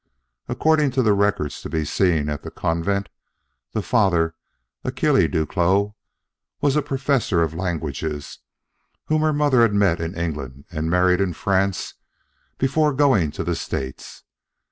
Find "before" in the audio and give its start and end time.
12.57-12.93